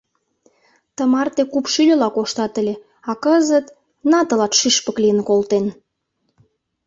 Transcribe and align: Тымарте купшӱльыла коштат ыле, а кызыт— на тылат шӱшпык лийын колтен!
Тымарте 0.95 1.43
купшӱльыла 1.53 2.09
коштат 2.15 2.53
ыле, 2.61 2.75
а 3.09 3.11
кызыт— 3.23 3.65
на 4.11 4.19
тылат 4.27 4.53
шӱшпык 4.59 4.97
лийын 5.03 5.19
колтен! 5.29 5.65